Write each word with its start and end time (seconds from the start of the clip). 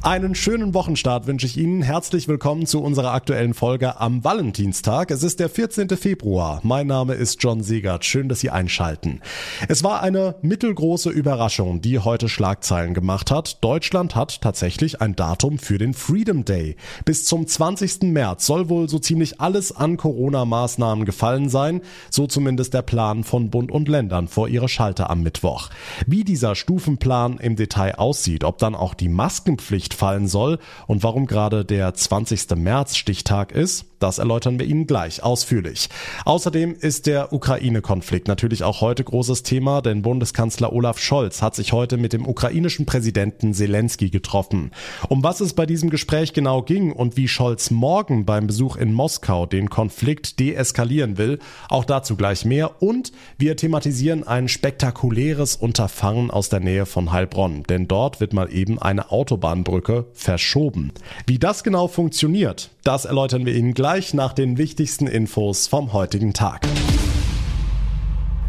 Einen 0.00 0.36
schönen 0.36 0.74
Wochenstart 0.74 1.26
wünsche 1.26 1.46
ich 1.46 1.56
Ihnen. 1.56 1.82
Herzlich 1.82 2.28
willkommen 2.28 2.66
zu 2.66 2.80
unserer 2.80 3.12
aktuellen 3.12 3.52
Folge 3.52 4.00
am 4.00 4.22
Valentinstag. 4.22 5.10
Es 5.10 5.24
ist 5.24 5.40
der 5.40 5.48
14. 5.48 5.88
Februar. 5.90 6.60
Mein 6.62 6.86
Name 6.86 7.14
ist 7.14 7.42
John 7.42 7.64
Segert. 7.64 8.04
Schön, 8.04 8.28
dass 8.28 8.38
Sie 8.38 8.50
einschalten. 8.50 9.20
Es 9.66 9.82
war 9.82 10.00
eine 10.00 10.36
mittelgroße 10.40 11.10
Überraschung, 11.10 11.80
die 11.80 11.98
heute 11.98 12.28
Schlagzeilen 12.28 12.94
gemacht 12.94 13.32
hat. 13.32 13.62
Deutschland 13.64 14.14
hat 14.14 14.40
tatsächlich 14.40 15.02
ein 15.02 15.16
Datum 15.16 15.58
für 15.58 15.78
den 15.78 15.94
Freedom 15.94 16.44
Day. 16.44 16.76
Bis 17.04 17.24
zum 17.24 17.48
20. 17.48 18.02
März 18.02 18.46
soll 18.46 18.68
wohl 18.68 18.88
so 18.88 19.00
ziemlich 19.00 19.40
alles 19.40 19.76
an 19.76 19.96
Corona-Maßnahmen 19.96 21.06
gefallen 21.06 21.48
sein. 21.48 21.80
So 22.08 22.28
zumindest 22.28 22.72
der 22.72 22.82
Plan 22.82 23.24
von 23.24 23.50
Bund 23.50 23.72
und 23.72 23.88
Ländern 23.88 24.28
vor 24.28 24.46
ihre 24.46 24.68
Schalter 24.68 25.10
am 25.10 25.24
Mittwoch. 25.24 25.70
Wie 26.06 26.22
dieser 26.22 26.54
Stufenplan 26.54 27.38
im 27.38 27.56
Detail 27.56 27.96
aussieht, 27.96 28.44
ob 28.44 28.58
dann 28.58 28.76
auch 28.76 28.94
die 28.94 29.08
Maskenpflicht 29.08 29.87
nicht 29.88 29.94
fallen 29.94 30.28
soll 30.28 30.58
und 30.86 31.02
warum 31.02 31.26
gerade 31.26 31.64
der 31.64 31.94
20. 31.94 32.50
März 32.56 32.96
Stichtag 32.96 33.52
ist, 33.52 33.86
das 33.98 34.18
erläutern 34.18 34.58
wir 34.58 34.66
Ihnen 34.66 34.86
gleich 34.86 35.22
ausführlich. 35.22 35.88
Außerdem 36.24 36.76
ist 36.78 37.06
der 37.06 37.32
Ukraine-Konflikt 37.32 38.28
natürlich 38.28 38.62
auch 38.62 38.80
heute 38.80 39.04
großes 39.04 39.42
Thema, 39.42 39.82
denn 39.82 40.02
Bundeskanzler 40.02 40.72
Olaf 40.72 40.98
Scholz 40.98 41.42
hat 41.42 41.54
sich 41.54 41.72
heute 41.72 41.96
mit 41.96 42.12
dem 42.12 42.26
ukrainischen 42.26 42.86
Präsidenten 42.86 43.54
Zelensky 43.54 44.10
getroffen. 44.10 44.70
Um 45.08 45.22
was 45.24 45.40
es 45.40 45.52
bei 45.52 45.66
diesem 45.66 45.90
Gespräch 45.90 46.32
genau 46.32 46.62
ging 46.62 46.92
und 46.92 47.16
wie 47.16 47.28
Scholz 47.28 47.70
morgen 47.70 48.24
beim 48.24 48.46
Besuch 48.46 48.76
in 48.76 48.92
Moskau 48.92 49.46
den 49.46 49.68
Konflikt 49.68 50.38
deeskalieren 50.38 51.18
will, 51.18 51.38
auch 51.68 51.84
dazu 51.84 52.16
gleich 52.16 52.44
mehr 52.44 52.82
und 52.82 53.12
wir 53.36 53.56
thematisieren 53.56 54.26
ein 54.26 54.48
spektakuläres 54.48 55.56
Unterfangen 55.56 56.30
aus 56.30 56.48
der 56.48 56.60
Nähe 56.60 56.86
von 56.86 57.12
Heilbronn, 57.12 57.64
denn 57.64 57.88
dort 57.88 58.20
wird 58.20 58.32
mal 58.32 58.52
eben 58.52 58.78
eine 58.78 59.10
Autobahnbrücke 59.10 60.06
verschoben. 60.12 60.92
Wie 61.26 61.38
das 61.38 61.64
genau 61.64 61.88
funktioniert, 61.88 62.70
das 62.84 63.04
erläutern 63.04 63.44
wir 63.44 63.54
Ihnen 63.54 63.74
gleich 63.74 63.87
nach 64.12 64.34
den 64.34 64.58
wichtigsten 64.58 65.06
Infos 65.06 65.66
vom 65.66 65.94
heutigen 65.94 66.34
Tag. 66.34 66.60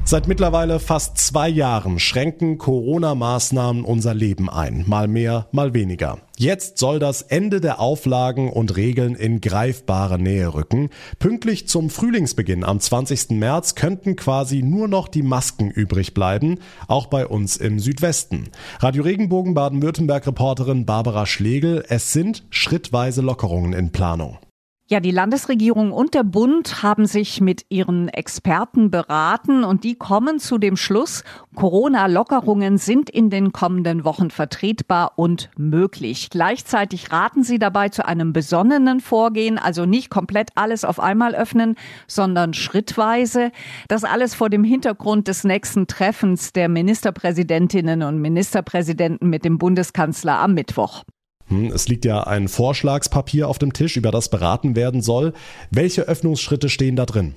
Seit 0.04 0.28
mittlerweile 0.28 0.82
fast 0.82 1.18
zwei 1.18 1.48
Jahren 1.48 1.98
schränken 1.98 2.58
Corona-Maßnahmen 2.58 3.86
unser 3.86 4.14
Leben 4.14 4.50
ein. 4.50 4.84
Mal 4.86 5.08
mehr, 5.08 5.48
mal 5.54 5.74
weniger. 5.74 6.18
Jetzt 6.36 6.78
soll 6.78 7.00
das 7.00 7.22
Ende 7.22 7.62
der 7.62 7.80
Auflagen 7.80 8.52
und 8.52 8.76
Regeln 8.76 9.16
in 9.16 9.40
greifbare 9.40 10.20
Nähe 10.20 10.54
rücken. 10.54 10.90
Pünktlich 11.20 11.70
zum 11.70 11.90
Frühlingsbeginn 11.90 12.66
am 12.66 12.82
20. 12.82 13.30
März 13.30 13.76
könnten 13.76 14.18
quasi 14.18 14.62
nur 14.62 14.90
noch 14.90 15.08
die 15.08 15.24
Masken 15.24 15.72
übrig 15.72 16.14
bleiben, 16.14 16.58
auch 16.90 17.06
bei 17.06 17.26
uns 17.26 17.56
im 17.56 17.80
Südwesten. 17.80 18.50
Radio 18.80 19.04
Regenbogen 19.04 19.54
Baden-Württemberg-Reporterin 19.54 20.86
Barbara 20.86 21.26
Schlegel, 21.26 21.86
es 21.88 22.12
sind 22.12 22.44
schrittweise 22.50 23.22
Lockerungen 23.22 23.72
in 23.72 23.94
Planung. 23.94 24.38
Ja, 24.92 25.00
die 25.00 25.12
Landesregierung 25.12 25.92
und 25.92 26.16
der 26.16 26.24
Bund 26.24 26.82
haben 26.82 27.06
sich 27.06 27.42
mit 27.42 27.64
ihren 27.70 28.08
Experten 28.08 28.90
beraten 28.90 29.64
und 29.64 29.84
die 29.84 29.94
kommen 29.94 30.40
zu 30.40 30.58
dem 30.58 30.78
Schluss, 30.78 31.24
Corona-Lockerungen 31.54 32.80
sind 32.80 33.08
in 33.08 33.30
den 33.30 33.52
kommenden 33.52 34.04
Wochen 34.04 34.32
vertretbar 34.32 35.12
und 35.16 35.52
möglich. 35.60 36.32
Gleichzeitig 36.32 37.12
raten 37.12 37.44
sie 37.44 37.60
dabei 37.60 37.90
zu 37.90 38.04
einem 38.04 38.34
besonnenen 38.34 39.00
Vorgehen, 39.00 39.60
also 39.60 39.86
nicht 39.86 40.10
komplett 40.10 40.50
alles 40.56 40.84
auf 40.84 41.00
einmal 41.00 41.36
öffnen, 41.36 41.76
sondern 42.08 42.56
schrittweise. 42.56 43.52
Das 43.90 44.04
alles 44.04 44.34
vor 44.34 44.50
dem 44.50 44.64
Hintergrund 44.64 45.28
des 45.28 45.44
nächsten 45.44 45.86
Treffens 45.86 46.52
der 46.52 46.68
Ministerpräsidentinnen 46.68 48.02
und 48.02 48.20
Ministerpräsidenten 48.20 49.30
mit 49.30 49.46
dem 49.46 49.60
Bundeskanzler 49.60 50.40
am 50.40 50.56
Mittwoch. 50.56 51.04
Hm, 51.50 51.72
es 51.72 51.88
liegt 51.88 52.06
ja 52.06 52.24
ein 52.24 52.48
Vorschlagspapier 52.48 53.48
auf 53.48 53.60
dem 53.60 53.74
Tisch, 53.74 53.98
über 53.98 54.12
das 54.12 54.30
beraten 54.30 54.76
werden 54.76 55.02
soll. 55.02 55.34
Welche 55.72 56.04
Öffnungsschritte 56.04 56.70
stehen 56.70 56.96
da 56.96 57.06
drin? 57.06 57.36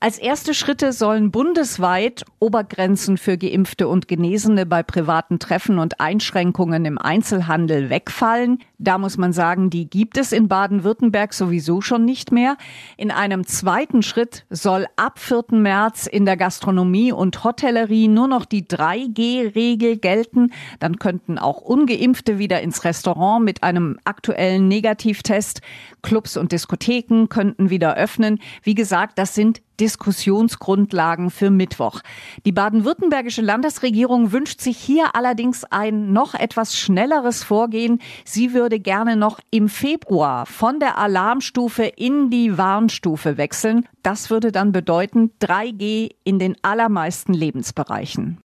Als 0.00 0.16
erste 0.16 0.54
Schritte 0.54 0.92
sollen 0.92 1.32
bundesweit 1.32 2.24
Obergrenzen 2.38 3.18
für 3.18 3.36
Geimpfte 3.36 3.88
und 3.88 4.06
Genesene 4.06 4.64
bei 4.64 4.84
privaten 4.84 5.40
Treffen 5.40 5.80
und 5.80 5.98
Einschränkungen 5.98 6.84
im 6.84 6.98
Einzelhandel 6.98 7.90
wegfallen. 7.90 8.60
Da 8.78 8.98
muss 8.98 9.16
man 9.16 9.32
sagen, 9.32 9.70
die 9.70 9.90
gibt 9.90 10.16
es 10.16 10.30
in 10.30 10.46
Baden-Württemberg 10.46 11.34
sowieso 11.34 11.80
schon 11.80 12.04
nicht 12.04 12.30
mehr. 12.30 12.56
In 12.96 13.10
einem 13.10 13.44
zweiten 13.44 14.04
Schritt 14.04 14.46
soll 14.50 14.86
ab 14.94 15.18
4. 15.18 15.46
März 15.50 16.06
in 16.06 16.26
der 16.26 16.36
Gastronomie 16.36 17.10
und 17.10 17.42
Hotellerie 17.42 18.06
nur 18.06 18.28
noch 18.28 18.44
die 18.44 18.68
3G-Regel 18.68 19.96
gelten. 19.96 20.52
Dann 20.78 21.00
könnten 21.00 21.38
auch 21.38 21.60
ungeimpfte 21.60 22.38
wieder 22.38 22.60
ins 22.60 22.84
Restaurant 22.84 23.44
mit 23.44 23.64
einem 23.64 23.98
aktuellen 24.04 24.68
Negativtest. 24.68 25.60
Clubs 26.02 26.36
und 26.36 26.52
Diskotheken 26.52 27.26
könnten 27.28 27.68
wieder 27.68 27.96
öffnen. 27.96 28.38
Wie 28.62 28.76
gesagt, 28.76 29.18
das 29.18 29.34
sind 29.34 29.60
Diskussionsgrundlagen 29.80 31.30
für 31.30 31.50
Mittwoch. 31.50 32.00
Die 32.44 32.52
baden-württembergische 32.52 33.42
Landesregierung 33.42 34.32
wünscht 34.32 34.60
sich 34.60 34.78
hier 34.78 35.14
allerdings 35.14 35.64
ein 35.64 36.12
noch 36.12 36.34
etwas 36.34 36.76
schnelleres 36.76 37.44
Vorgehen. 37.44 38.00
Sie 38.24 38.52
würde 38.52 38.80
gerne 38.80 39.16
noch 39.16 39.40
im 39.50 39.68
Februar 39.68 40.46
von 40.46 40.80
der 40.80 40.98
Alarmstufe 40.98 41.84
in 41.84 42.30
die 42.30 42.58
Warnstufe 42.58 43.36
wechseln. 43.36 43.86
Das 44.02 44.30
würde 44.30 44.52
dann 44.52 44.72
bedeuten 44.72 45.32
3G 45.40 46.10
in 46.24 46.38
den 46.38 46.56
allermeisten 46.62 47.32
Lebensbereichen. 47.32 48.38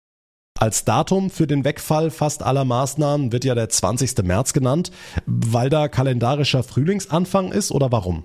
Als 0.58 0.84
Datum 0.84 1.30
für 1.30 1.46
den 1.46 1.64
Wegfall 1.64 2.10
fast 2.10 2.42
aller 2.42 2.64
Maßnahmen 2.64 3.32
wird 3.32 3.44
ja 3.44 3.54
der 3.54 3.68
20. 3.68 4.18
März 4.22 4.52
genannt, 4.52 4.92
weil 5.26 5.70
da 5.70 5.88
kalendarischer 5.88 6.62
Frühlingsanfang 6.62 7.50
ist 7.50 7.72
oder 7.72 7.90
warum? 7.90 8.24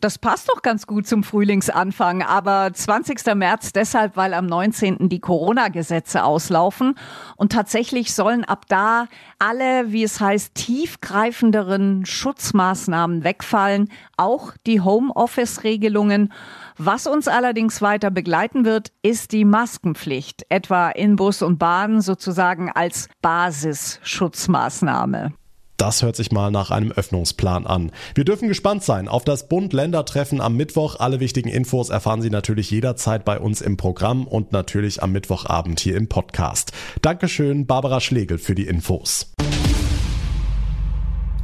Das 0.00 0.18
passt 0.18 0.50
doch 0.50 0.60
ganz 0.60 0.86
gut 0.86 1.06
zum 1.06 1.24
Frühlingsanfang, 1.24 2.22
aber 2.22 2.70
20. 2.70 3.34
März 3.34 3.72
deshalb, 3.72 4.14
weil 4.14 4.34
am 4.34 4.44
19. 4.44 5.08
die 5.08 5.20
Corona-Gesetze 5.20 6.22
auslaufen 6.22 6.98
und 7.36 7.50
tatsächlich 7.50 8.14
sollen 8.14 8.44
ab 8.44 8.66
da 8.68 9.06
alle, 9.38 9.92
wie 9.92 10.02
es 10.02 10.20
heißt, 10.20 10.54
tiefgreifenderen 10.54 12.04
Schutzmaßnahmen 12.04 13.24
wegfallen, 13.24 13.90
auch 14.18 14.52
die 14.66 14.82
Homeoffice-Regelungen. 14.82 16.30
Was 16.76 17.06
uns 17.06 17.26
allerdings 17.26 17.80
weiter 17.80 18.10
begleiten 18.10 18.66
wird, 18.66 18.92
ist 19.00 19.32
die 19.32 19.46
Maskenpflicht, 19.46 20.44
etwa 20.50 20.90
in 20.90 21.16
Bus 21.16 21.40
und 21.40 21.58
Bahn 21.58 22.02
sozusagen 22.02 22.70
als 22.70 23.08
Basisschutzmaßnahme. 23.22 25.32
Das 25.76 26.02
hört 26.02 26.16
sich 26.16 26.32
mal 26.32 26.50
nach 26.50 26.70
einem 26.70 26.92
Öffnungsplan 26.92 27.66
an. 27.66 27.92
Wir 28.14 28.24
dürfen 28.24 28.48
gespannt 28.48 28.82
sein 28.82 29.08
auf 29.08 29.24
das 29.24 29.48
Bund-Länder-Treffen 29.48 30.40
am 30.40 30.56
Mittwoch. 30.56 30.96
Alle 30.98 31.20
wichtigen 31.20 31.48
Infos 31.48 31.90
erfahren 31.90 32.22
Sie 32.22 32.30
natürlich 32.30 32.70
jederzeit 32.70 33.24
bei 33.24 33.38
uns 33.38 33.60
im 33.60 33.76
Programm 33.76 34.26
und 34.26 34.52
natürlich 34.52 35.02
am 35.02 35.12
Mittwochabend 35.12 35.80
hier 35.80 35.96
im 35.96 36.08
Podcast. 36.08 36.72
Dankeschön, 37.02 37.66
Barbara 37.66 38.00
Schlegel, 38.00 38.38
für 38.38 38.54
die 38.54 38.66
Infos. 38.66 39.32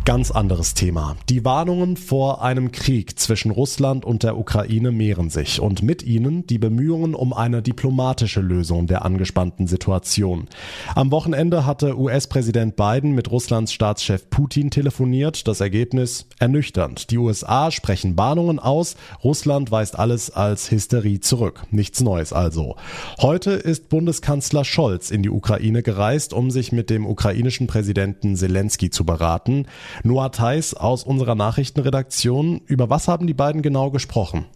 Ganz 0.05 0.33
anderes 0.33 0.75
Thema. 0.75 1.17
Die 1.29 1.45
Warnungen 1.45 1.97
vor 1.97 2.43
einem 2.43 2.73
Krieg 2.73 3.21
zwischen 3.21 3.53
Russland 3.53 4.05
und 4.05 4.25
der 4.25 4.37
Ukraine 4.37 4.91
mehren 4.91 5.31
sich 5.31 5.61
und 5.61 5.85
mit 5.85 6.03
ihnen 6.03 6.45
die 6.45 6.59
Bemühungen 6.59 7.15
um 7.15 7.33
eine 7.33 7.63
diplomatische 7.63 8.41
Lösung 8.41 8.89
der 8.89 9.05
angespannten 9.05 9.69
Situation. 9.69 10.49
Am 10.97 11.13
Wochenende 11.13 11.67
hatte 11.67 11.97
US-Präsident 11.97 12.75
Biden 12.75 13.13
mit 13.13 13.31
Russlands 13.31 13.73
Staatschef 13.73 14.29
Putin 14.29 14.73
telefoniert. 14.73 15.47
Das 15.47 15.61
Ergebnis 15.61 16.27
ernüchternd. 16.41 17.13
Die 17.13 17.19
USA 17.19 17.71
sprechen 17.71 18.19
Warnungen 18.19 18.59
aus, 18.59 18.97
Russland 19.23 19.71
weist 19.71 19.97
alles 19.97 20.31
als 20.31 20.73
Hysterie 20.73 21.21
zurück. 21.21 21.63
Nichts 21.71 22.01
Neues 22.01 22.33
also. 22.33 22.75
Heute 23.21 23.53
ist 23.53 23.89
Bundeskanzler 23.89 24.65
Scholz 24.65 25.13
in 25.13 25.23
die 25.23 25.31
Ukraine 25.31 25.85
gereist, 25.85 26.33
um 26.33 26.51
sich 26.51 26.73
mit 26.73 26.91
dem 26.91 27.07
ukrainischen 27.07 27.69
Präsidenten 27.69 28.35
Zelensky 28.35 28.91
zu 28.91 29.07
beraten. 29.07 29.67
Noah 30.03 30.33
Theis 30.33 30.75
aus 30.75 31.05
unserer 31.05 31.35
Nachrichtenredaktion. 31.35 32.61
Über 32.67 32.91
was 32.91 33.09
haben 33.09 33.27
die 33.27 33.35
beiden 33.35 33.63
genau 33.63 33.91
gesprochen? 33.91 34.47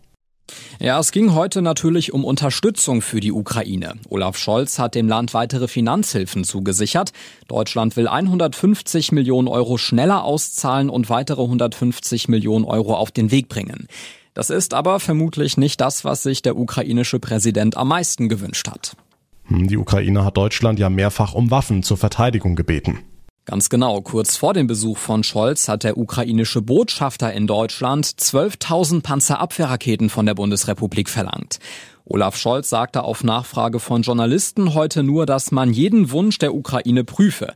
Ja, 0.79 0.99
es 1.01 1.11
ging 1.11 1.35
heute 1.35 1.63
natürlich 1.63 2.13
um 2.13 2.25
Unterstützung 2.25 3.03
für 3.03 3.21
die 3.21 3.33
Ukraine. 3.33 3.95
Olaf 4.09 4.37
Scholz 4.37 4.79
hat 4.79 4.95
dem 4.95 5.09
Land 5.09 5.35
weitere 5.35 5.69
Finanzhilfen 5.69 6.45
zugesichert. 6.45 7.13
Deutschland 7.49 7.97
will 7.97 8.09
150 8.09 9.13
Millionen 9.13 9.49
Euro 9.49 9.79
schneller 9.79 10.23
auszahlen 10.25 10.91
und 10.91 11.11
weitere 11.11 11.43
150 11.43 12.29
Millionen 12.29 12.65
Euro 12.65 12.95
auf 12.95 13.11
den 13.11 13.31
Weg 13.31 13.49
bringen. 13.49 13.89
Das 14.35 14.51
ist 14.51 14.75
aber 14.75 15.01
vermutlich 15.01 15.57
nicht 15.57 15.81
das, 15.81 16.05
was 16.05 16.23
sich 16.23 16.43
der 16.43 16.57
ukrainische 16.57 17.19
Präsident 17.19 17.77
am 17.77 17.89
meisten 17.89 18.29
gewünscht 18.29 18.69
hat. 18.69 18.97
Hm, 19.45 19.67
die 19.67 19.79
Ukraine 19.79 20.25
hat 20.25 20.37
Deutschland 20.37 20.79
ja 20.79 20.91
mehrfach 20.91 21.33
um 21.33 21.51
Waffen 21.51 21.83
zur 21.83 21.97
Verteidigung 21.97 22.55
gebeten. 22.55 22.99
Ganz 23.47 23.69
genau. 23.69 24.01
Kurz 24.03 24.37
vor 24.37 24.55
dem 24.55 24.67
Besuch 24.67 24.99
von 24.99 25.23
Scholz 25.23 25.69
hat 25.69 25.85
der 25.85 25.99
ukrainische 25.99 26.63
Botschafter 26.63 27.33
in 27.33 27.47
Deutschland 27.47 28.05
12.000 28.05 29.03
Panzerabwehrraketen 29.03 30.11
von 30.11 30.27
der 30.27 30.35
Bundesrepublik 30.35 31.09
verlangt. 31.09 31.61
Olaf 32.05 32.37
Scholz 32.37 32.69
sagte 32.69 33.05
auf 33.05 33.23
Nachfrage 33.23 33.79
von 33.79 34.03
Journalisten 34.03 34.75
heute 34.75 35.05
nur, 35.05 35.27
dass 35.27 35.53
man 35.53 35.73
jeden 35.73 36.11
Wunsch 36.11 36.39
der 36.39 36.57
Ukraine 36.57 37.05
prüfe. 37.05 37.55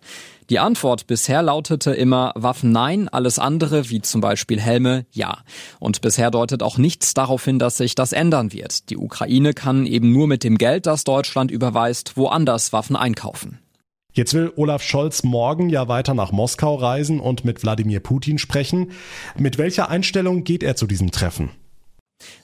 Die 0.49 0.61
Antwort 0.61 1.09
bisher 1.09 1.43
lautete 1.43 1.91
immer 1.93 2.33
Waffen 2.37 2.71
nein, 2.71 3.09
alles 3.09 3.41
andere, 3.41 3.91
wie 3.91 4.01
zum 4.01 4.21
Beispiel 4.21 4.61
Helme, 4.61 5.07
ja. 5.11 5.39
Und 5.81 6.03
bisher 6.03 6.31
deutet 6.31 6.63
auch 6.63 6.79
nichts 6.79 7.15
darauf 7.15 7.45
hin, 7.45 7.59
dass 7.59 7.77
sich 7.77 7.97
das 7.97 8.13
ändern 8.13 8.53
wird. 8.53 8.91
Die 8.91 8.97
Ukraine 8.97 9.55
kann 9.55 9.87
eben 9.87 10.13
nur 10.13 10.29
mit 10.29 10.45
dem 10.45 10.57
Geld, 10.57 10.87
das 10.87 11.03
Deutschland 11.03 11.51
überweist, 11.51 12.17
woanders 12.17 12.73
Waffen 12.73 12.95
einkaufen. 12.95 13.59
Jetzt 14.13 14.35
will 14.35 14.53
Olaf 14.57 14.83
Scholz 14.83 15.23
morgen 15.23 15.69
ja 15.69 15.89
weiter 15.89 16.15
nach 16.15 16.33
Moskau 16.33 16.75
reisen 16.75 17.21
und 17.21 17.45
mit 17.45 17.63
Wladimir 17.63 18.01
Putin 18.01 18.39
sprechen. 18.39 18.91
Mit 19.39 19.59
welcher 19.59 19.89
Einstellung 19.89 20.45
geht 20.45 20.63
er 20.63 20.77
zu 20.77 20.87
diesem 20.87 21.11
Treffen? 21.11 21.51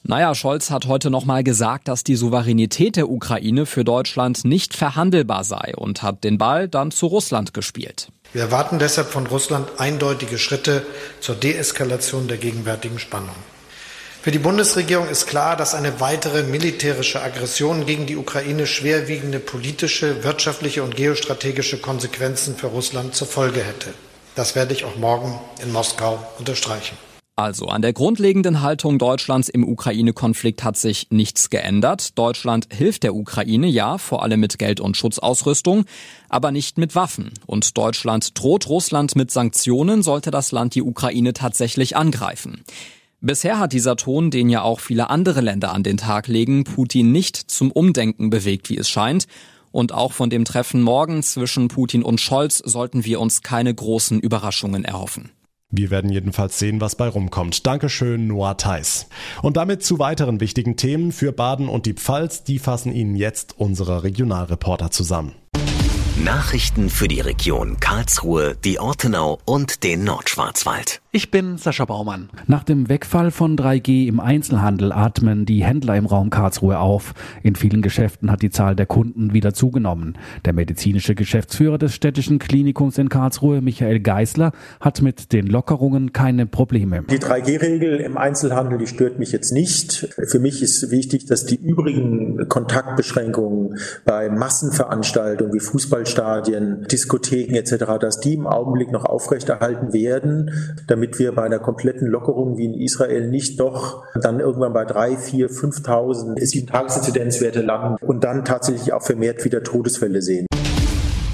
Naja, 0.05 0.35
Scholz 0.35 0.71
hat 0.71 0.87
heute 0.87 1.11
nochmal 1.11 1.45
gesagt, 1.45 1.89
dass 1.89 2.05
die 2.05 2.17
Souveränität 2.17 2.97
der 2.97 3.11
Ukraine 3.11 3.67
für 3.67 3.85
Deutschland 3.85 4.45
nicht 4.45 4.75
verhandelbar 4.75 5.45
sei 5.45 5.75
und 5.77 6.03
hat 6.03 6.25
den 6.25 6.39
Ball 6.39 6.69
dann 6.69 6.91
zu 6.91 7.07
Russland 7.07 7.53
gespielt. 7.53 8.09
Wir 8.33 8.43
erwarten 8.43 8.79
deshalb 8.79 9.09
von 9.09 9.27
Russland 9.27 9.69
eindeutige 9.79 10.39
Schritte 10.39 10.87
zur 11.21 11.35
Deeskalation 11.35 12.29
der 12.29 12.39
gegenwärtigen 12.39 12.99
Spannung. 12.99 13.37
Für 14.27 14.33
die 14.33 14.41
Bundesregierung 14.41 15.07
ist 15.07 15.29
klar, 15.29 15.57
dass 15.57 15.73
eine 15.73 16.01
weitere 16.01 16.43
militärische 16.43 17.23
Aggression 17.23 17.87
gegen 17.87 18.07
die 18.07 18.17
Ukraine 18.17 18.67
schwerwiegende 18.67 19.39
politische, 19.39 20.25
wirtschaftliche 20.25 20.83
und 20.83 20.97
geostrategische 20.97 21.79
Konsequenzen 21.79 22.57
für 22.57 22.67
Russland 22.67 23.15
zur 23.15 23.29
Folge 23.29 23.61
hätte. 23.61 23.95
Das 24.35 24.57
werde 24.57 24.75
ich 24.75 24.85
auch 24.85 24.97
morgen 24.97 25.39
in 25.63 25.73
Moskau 25.73 26.19
unterstreichen. 26.41 26.99
Also 27.37 27.67
an 27.67 27.83
der 27.83 27.93
grundlegenden 27.93 28.63
Haltung 28.63 28.99
Deutschlands 28.99 29.49
im 29.49 29.63
Ukraine-Konflikt 29.63 30.65
hat 30.65 30.77
sich 30.77 31.07
nichts 31.11 31.49
geändert. 31.49 32.19
Deutschland 32.19 32.67
hilft 32.73 33.05
der 33.05 33.15
Ukraine, 33.15 33.69
ja, 33.69 33.97
vor 33.97 34.25
allem 34.25 34.41
mit 34.41 34.59
Geld 34.59 34.81
und 34.81 34.97
Schutzausrüstung, 34.97 35.85
aber 36.29 36.51
nicht 36.51 36.79
mit 36.79 36.97
Waffen. 36.97 37.31
Und 37.47 37.79
Deutschland 37.79 38.37
droht 38.37 38.69
Russland 38.69 39.15
mit 39.15 39.31
Sanktionen, 39.31 40.03
sollte 40.03 40.33
das 40.33 40.51
Land 40.51 40.75
die 40.75 40.83
Ukraine 40.83 41.33
tatsächlich 41.33 41.97
angreifen. 41.97 42.65
Bisher 43.21 43.59
hat 43.59 43.73
dieser 43.73 43.97
Ton, 43.97 44.31
den 44.31 44.51
ja 44.51 44.63
auch 44.63 44.81
viele 44.81 45.09
andere 45.09 45.41
Länder 45.41 45.73
an 45.73 45.83
den 45.83 45.97
Tag 45.97 46.29
legen, 46.29 46.65
Putin 46.65 47.13
nicht 47.13 47.37
zum 47.37 47.71
Umdenken 47.71 48.31
bewegt, 48.31 48.69
wie 48.69 48.77
es 48.77 48.89
scheint. 48.89 49.27
Und 49.73 49.93
auch 49.93 50.13
von 50.13 50.31
dem 50.31 50.45
Treffen 50.45 50.83
morgen 50.83 51.23
zwischen 51.23 51.69
Putin 51.69 52.03
und 52.03 52.21
Scholz 52.21 52.59
sollten 52.59 53.05
wir 53.05 53.21
uns 53.21 53.43
keine 53.43 53.75
großen 53.75 54.21
Überraschungen 54.21 54.85
erhoffen. 54.85 55.31
Wir 55.71 55.91
werden 55.91 56.11
jedenfalls 56.11 56.59
sehen, 56.59 56.81
was 56.81 56.95
bei 56.95 57.09
rumkommt. 57.09 57.67
Dankeschön, 57.67 58.29
Noah 58.29 58.57
Theis. 58.57 59.09
Und 59.43 59.57
damit 59.57 59.83
zu 59.83 59.99
weiteren 59.99 60.41
wichtigen 60.41 60.77
Themen 60.77 61.11
für 61.11 61.33
Baden 61.33 61.69
und 61.69 61.87
die 61.87 61.95
Pfalz. 61.95 62.45
Die 62.45 62.59
fassen 62.59 62.93
Ihnen 62.93 63.17
jetzt 63.17 63.59
unsere 63.59 64.05
Regionalreporter 64.05 64.91
zusammen. 64.91 65.33
Nachrichten 66.25 66.89
für 66.89 67.09
die 67.09 67.21
Region 67.21 67.79
Karlsruhe, 67.79 68.57
die 68.65 68.79
Ortenau 68.81 69.39
und 69.45 69.85
den 69.85 70.05
Nordschwarzwald. 70.05 71.03
Ich 71.13 71.31
bin 71.31 71.57
Sascha 71.57 71.85
Baumann. 71.85 72.29
Nach 72.47 72.63
dem 72.63 72.89
Wegfall 72.91 73.31
von 73.31 73.57
3G 73.57 74.07
im 74.07 74.21
Einzelhandel 74.21 74.93
atmen 74.93 75.47
die 75.47 75.65
Händler 75.65 75.97
im 75.97 76.05
Raum 76.05 76.29
Karlsruhe 76.29 76.79
auf. 76.79 77.15
In 77.43 77.55
vielen 77.55 77.81
Geschäften 77.81 78.31
hat 78.31 78.43
die 78.43 78.51
Zahl 78.51 78.77
der 78.77 78.85
Kunden 78.87 79.33
wieder 79.33 79.55
zugenommen. 79.55 80.19
Der 80.45 80.53
medizinische 80.53 81.15
Geschäftsführer 81.15 81.79
des 81.79 81.95
städtischen 81.95 82.39
Klinikums 82.39 82.99
in 82.99 83.09
Karlsruhe, 83.09 83.61
Michael 83.61 84.01
Geisler, 84.01 84.53
hat 84.81 85.01
mit 85.01 85.33
den 85.33 85.47
Lockerungen 85.47 86.13
keine 86.13 86.47
Probleme. 86.47 87.03
Die 87.11 87.19
3G-Regel 87.19 88.01
im 88.01 88.17
Einzelhandel, 88.17 88.79
die 88.79 88.87
stört 88.87 89.19
mich 89.19 89.33
jetzt 89.33 89.53
nicht. 89.53 90.15
Für 90.29 90.39
mich 90.39 90.63
ist 90.63 90.91
wichtig, 90.91 91.27
dass 91.27 91.47
die 91.47 91.57
übrigen 91.57 92.47
Kontaktbeschränkungen 92.49 93.79
bei 94.05 94.29
Massenveranstaltungen 94.29 95.55
wie 95.55 95.61
Fußballstadien, 96.07 96.87
Diskotheken 96.91 97.57
etc., 97.57 97.99
dass 98.01 98.21
die 98.21 98.35
im 98.35 98.47
Augenblick 98.47 98.91
noch 98.91 99.05
aufrechterhalten 99.05 99.93
werden, 99.93 100.51
damit 100.87 101.19
wir 101.19 101.35
bei 101.35 101.43
einer 101.43 101.59
kompletten 101.59 102.09
Lockerung 102.09 102.57
wie 102.57 102.67
in 102.67 102.75
Israel 102.75 103.29
nicht 103.29 103.61
doch 103.61 104.05
dann 104.21 104.41
irgendwann 104.41 104.73
bei 104.73 104.85
drei, 104.85 105.17
vier, 105.17 105.51
5.000 105.51 106.45
sieben 106.45 106.69
Tagesinzidenzwerte 106.69 107.63
landen 107.63 108.05
und 108.05 108.25
dann 108.25 108.45
tatsächlich 108.45 108.93
auch 108.93 109.03
vermehrt 109.03 109.45
wieder 109.45 109.63
Todesfälle 109.63 110.23
sehen. 110.23 110.47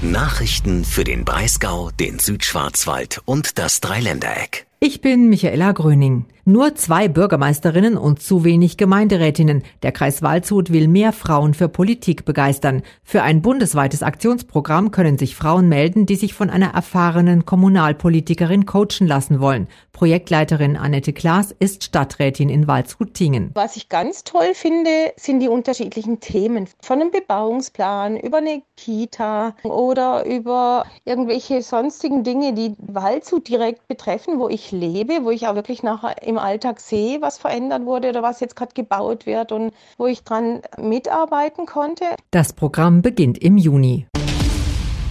Nachrichten 0.03 0.85
für 0.85 1.05
den 1.05 1.25
Breisgau, 1.25 1.91
den 2.01 2.19
Südschwarzwald 2.19 3.21
und 3.25 3.59
das 3.59 3.81
Dreiländereck. 3.81 4.67
Ich 4.81 5.01
bin 5.01 5.29
Michaela 5.29 5.73
Gröning. 5.73 6.25
Nur 6.45 6.75
zwei 6.75 7.07
Bürgermeisterinnen 7.07 7.97
und 7.97 8.21
zu 8.21 8.43
wenig 8.43 8.77
Gemeinderätinnen. 8.77 9.63
Der 9.85 9.93
Kreis 9.93 10.23
Waldshut 10.23 10.73
will 10.73 10.89
mehr 10.89 11.13
Frauen 11.13 11.55
für 11.55 11.69
Politik 11.69 12.25
begeistern. 12.25 12.83
Für 13.05 13.23
ein 13.23 13.43
bundesweites 13.43 14.03
Aktionsprogramm 14.03 14.91
können 14.91 15.19
sich 15.19 15.37
Frauen 15.37 15.69
melden, 15.69 16.05
die 16.05 16.17
sich 16.17 16.35
von 16.35 16.51
einer 16.51 16.75
erfahrenen 16.75 17.45
Kommunalpolitikerin 17.47 18.67
coachen 18.67 19.07
lassen 19.07 19.39
wollen. 19.39 19.69
Projektleiterin 19.93 20.77
Annette 20.77 21.13
Klaas 21.13 21.55
ist 21.57 21.85
Stadträtin 21.85 22.49
in 22.49 22.67
Waldshut-Tingen. 22.67 23.53
Was 23.55 23.77
ich 23.77 23.89
ganz 23.89 24.25
toll 24.25 24.55
finde, 24.55 24.91
sind 25.17 25.39
die 25.39 25.49
unterschiedlichen 25.49 26.19
Themen. 26.19 26.67
Von 26.81 27.01
einem 27.01 27.13
Bebauungsplan 27.13 28.17
über 28.17 28.39
eine 28.39 28.63
Kita 28.77 29.55
oder 29.63 30.27
über 30.27 30.87
irgendwelche 31.05 31.63
sonstigen 31.63 32.25
Dinge, 32.25 32.53
die 32.53 32.75
Waldshut 32.79 33.47
direkt 33.47 33.87
betreffen, 33.87 34.41
wo 34.41 34.49
ich 34.49 34.73
lebe, 34.73 35.21
wo 35.23 35.31
ich 35.31 35.47
auch 35.47 35.55
wirklich 35.55 35.85
nachher 35.85 36.17
im 36.33 36.39
Alltag 36.39 36.81
sehe, 36.81 37.23
was 37.23 37.39
verändert 37.39 37.85
wurde 37.85 38.09
oder 38.09 38.23
was 38.23 38.41
jetzt 38.41 38.57
gerade 38.57 38.75
gebaut 38.75 39.27
wird 39.27 39.53
und 39.53 39.73
wo 39.99 40.07
ich 40.07 40.25
dran 40.25 40.63
mitarbeiten 40.79 41.67
konnte. 41.67 42.05
Das 42.31 42.53
Programm 42.53 43.03
beginnt 43.03 43.39
im 43.39 43.57
Juni. 43.57 44.07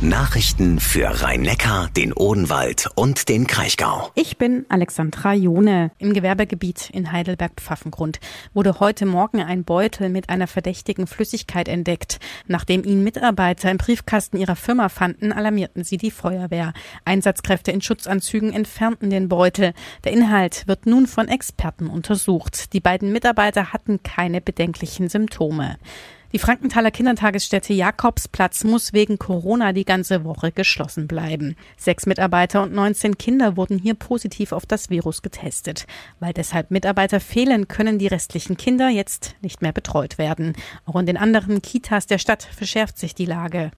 Nachrichten 0.04 0.80
für 0.80 1.22
Rhein-Neckar, 1.22 1.90
den 1.96 2.12
Odenwald 2.12 2.90
und 2.96 3.30
den 3.30 3.46
Kraichgau. 3.46 4.10
Ich 4.16 4.40
bin 4.40 4.66
Alexandra 4.68 5.36
Jone. 5.36 5.92
Im 6.00 6.14
Gewerbegebiet 6.14 6.90
in 6.90 7.12
Heidelberg-Pfaffengrund 7.12 8.20
wurde 8.56 8.80
heute 8.80 9.06
Morgen 9.06 9.44
ein 9.44 9.64
Beutel 9.64 10.10
mit 10.10 10.30
einer 10.30 10.48
verdächtigen 10.48 11.06
Flüssigkeit 11.06 11.68
entdeckt. 11.68 12.20
Nachdem 12.48 12.84
ihn 12.84 13.04
Mitarbeiter 13.04 13.70
im 13.70 13.78
Briefkasten 13.78 14.38
ihrer 14.38 14.56
Firma 14.56 14.90
fanden, 14.90 15.32
alarmierten 15.32 15.84
sie 15.84 15.98
die 15.98 16.10
Feuerwehr. 16.10 16.74
Einsatzkräfte 17.06 17.72
in 17.72 17.82
Schutzanzügen 17.82 18.54
entfernten 18.54 19.12
den 19.12 19.30
Beutel. 19.30 19.74
Der 20.04 20.14
Inhalt 20.14 20.68
wird 20.68 20.88
nun 20.88 21.06
von 21.06 21.28
Experten 21.28 21.86
untersucht. 21.86 22.74
Die 22.74 22.80
beiden 22.80 23.12
Mitarbeiter 23.12 23.72
hatten 23.72 24.02
keine 24.02 24.42
bedenklichen 24.42 25.10
Symptome. 25.10 25.78
Die 26.34 26.40
Frankenthaler 26.40 26.92
Kindertagesstätte 26.92 27.74
Jakobsplatz 27.74 28.64
muss 28.64 28.94
wegen 28.94 29.20
Corona 29.20 29.74
die 29.74 29.84
ganze 29.84 30.24
Woche 30.24 30.54
geschlossen 30.54 31.06
bleiben. 31.06 31.58
Sechs 31.76 32.06
Mitarbeiter 32.06 32.64
und 32.64 32.74
19 32.74 33.18
Kinder 33.18 33.58
wurden 33.58 33.78
hier 33.78 33.96
positiv 33.96 34.54
auf 34.54 34.66
das 34.66 34.90
Virus 34.90 35.24
getestet. 35.24 35.88
Weil 36.22 36.32
deshalb 36.32 36.72
Mitarbeiter 36.72 37.20
fehlen, 37.20 37.68
können 37.68 38.00
die 38.00 38.08
restlichen 38.08 38.56
Kinder 38.56 38.88
jetzt 38.88 39.36
nicht 39.42 39.62
mehr 39.62 39.74
betreut 39.74 40.18
werden. 40.18 40.54
Auch 40.86 40.96
in 40.96 41.06
den 41.06 41.18
anderen 41.18 41.62
Kitas 41.62 42.08
der 42.08 42.18
Stadt 42.18 42.44
verschärft 42.44 42.98
sich 42.98 43.14
die 43.14 43.26
Lage. 43.26 43.72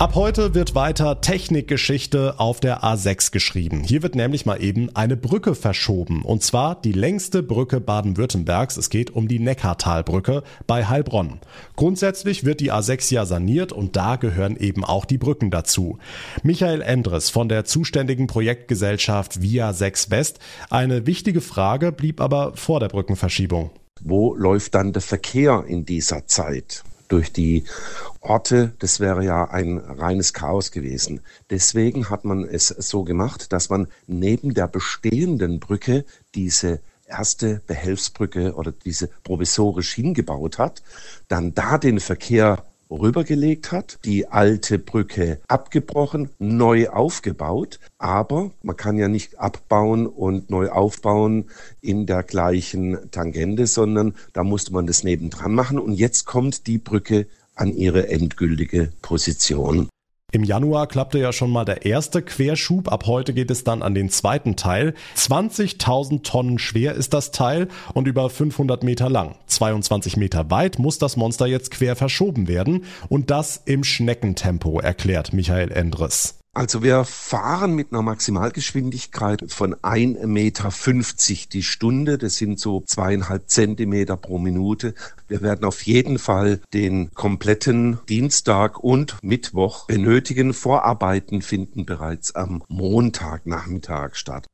Ab 0.00 0.14
heute 0.14 0.54
wird 0.54 0.74
weiter 0.74 1.20
Technikgeschichte 1.20 2.40
auf 2.40 2.58
der 2.58 2.82
A6 2.82 3.32
geschrieben. 3.32 3.84
Hier 3.84 4.02
wird 4.02 4.14
nämlich 4.14 4.46
mal 4.46 4.62
eben 4.62 4.88
eine 4.96 5.14
Brücke 5.14 5.54
verschoben. 5.54 6.22
Und 6.22 6.42
zwar 6.42 6.80
die 6.80 6.92
längste 6.92 7.42
Brücke 7.42 7.82
Baden-Württembergs. 7.82 8.78
Es 8.78 8.88
geht 8.88 9.10
um 9.10 9.28
die 9.28 9.38
Neckartalbrücke 9.38 10.42
bei 10.66 10.86
Heilbronn. 10.86 11.40
Grundsätzlich 11.76 12.46
wird 12.46 12.60
die 12.60 12.72
A6 12.72 13.12
ja 13.12 13.26
saniert 13.26 13.74
und 13.74 13.94
da 13.94 14.16
gehören 14.16 14.56
eben 14.56 14.86
auch 14.86 15.04
die 15.04 15.18
Brücken 15.18 15.50
dazu. 15.50 15.98
Michael 16.42 16.80
Endres 16.80 17.28
von 17.28 17.50
der 17.50 17.66
zuständigen 17.66 18.26
Projektgesellschaft 18.26 19.42
Via 19.42 19.74
6 19.74 20.10
West. 20.10 20.38
Eine 20.70 21.06
wichtige 21.06 21.42
Frage 21.42 21.92
blieb 21.92 22.22
aber 22.22 22.56
vor 22.56 22.80
der 22.80 22.88
Brückenverschiebung. 22.88 23.68
Wo 24.00 24.34
läuft 24.34 24.74
dann 24.74 24.94
der 24.94 25.02
Verkehr 25.02 25.64
in 25.68 25.84
dieser 25.84 26.26
Zeit? 26.26 26.84
Durch 27.10 27.32
die 27.32 27.64
Orte, 28.20 28.72
das 28.78 29.00
wäre 29.00 29.24
ja 29.24 29.44
ein 29.50 29.78
reines 29.78 30.32
Chaos 30.32 30.70
gewesen. 30.70 31.20
Deswegen 31.50 32.08
hat 32.08 32.24
man 32.24 32.44
es 32.44 32.68
so 32.68 33.04
gemacht, 33.04 33.52
dass 33.52 33.68
man 33.68 33.88
neben 34.06 34.54
der 34.54 34.68
bestehenden 34.68 35.60
Brücke 35.60 36.04
diese 36.34 36.80
erste 37.06 37.60
Behelfsbrücke 37.66 38.54
oder 38.54 38.72
diese 38.72 39.08
provisorisch 39.24 39.94
hingebaut 39.94 40.58
hat, 40.58 40.82
dann 41.28 41.54
da 41.54 41.76
den 41.76 42.00
Verkehr 42.00 42.64
rübergelegt 42.90 43.72
hat, 43.72 43.98
die 44.04 44.28
alte 44.28 44.78
Brücke 44.78 45.40
abgebrochen, 45.48 46.30
neu 46.38 46.88
aufgebaut. 46.88 47.78
Aber 47.98 48.50
man 48.62 48.76
kann 48.76 48.98
ja 48.98 49.08
nicht 49.08 49.38
abbauen 49.38 50.06
und 50.06 50.50
neu 50.50 50.70
aufbauen 50.70 51.50
in 51.80 52.06
der 52.06 52.22
gleichen 52.22 53.10
Tangente, 53.10 53.66
sondern 53.66 54.14
da 54.32 54.44
musste 54.44 54.72
man 54.72 54.86
das 54.86 55.04
nebendran 55.04 55.54
machen. 55.54 55.78
Und 55.78 55.92
jetzt 55.92 56.24
kommt 56.24 56.66
die 56.66 56.78
Brücke 56.78 57.26
an 57.54 57.72
ihre 57.72 58.08
endgültige 58.08 58.92
Position. 59.02 59.88
Im 60.32 60.44
Januar 60.44 60.86
klappte 60.86 61.18
ja 61.18 61.32
schon 61.32 61.50
mal 61.50 61.64
der 61.64 61.84
erste 61.84 62.22
Querschub. 62.22 62.92
Ab 62.92 63.06
heute 63.06 63.34
geht 63.34 63.50
es 63.50 63.64
dann 63.64 63.82
an 63.82 63.94
den 63.94 64.10
zweiten 64.10 64.54
Teil. 64.54 64.94
20.000 65.16 66.22
Tonnen 66.22 66.58
schwer 66.58 66.94
ist 66.94 67.14
das 67.14 67.32
Teil 67.32 67.68
und 67.94 68.06
über 68.06 68.30
500 68.30 68.84
Meter 68.84 69.10
lang. 69.10 69.34
22 69.46 70.16
Meter 70.16 70.50
weit 70.50 70.78
muss 70.78 70.98
das 70.98 71.16
Monster 71.16 71.46
jetzt 71.46 71.72
quer 71.72 71.96
verschoben 71.96 72.46
werden 72.46 72.84
und 73.08 73.30
das 73.30 73.60
im 73.64 73.82
Schneckentempo, 73.82 74.78
erklärt 74.78 75.32
Michael 75.32 75.72
Endres. 75.72 76.39
Also 76.52 76.82
wir 76.82 77.04
fahren 77.04 77.76
mit 77.76 77.92
einer 77.92 78.02
Maximalgeschwindigkeit 78.02 79.44
von 79.52 79.76
1,50 79.76 80.26
Meter 80.26 81.48
die 81.52 81.62
Stunde. 81.62 82.18
Das 82.18 82.36
sind 82.36 82.58
so 82.58 82.82
zweieinhalb 82.84 83.48
Zentimeter 83.48 84.16
pro 84.16 84.38
Minute. 84.38 84.94
Wir 85.28 85.42
werden 85.42 85.64
auf 85.64 85.82
jeden 85.82 86.18
Fall 86.18 86.60
den 86.74 87.14
kompletten 87.14 88.00
Dienstag 88.08 88.82
und 88.82 89.16
Mittwoch 89.22 89.86
benötigen. 89.86 90.52
Vorarbeiten 90.52 91.40
finden 91.40 91.86
bereits 91.86 92.34
am 92.34 92.64
Montagnachmittag 92.66 94.16
statt. 94.16 94.48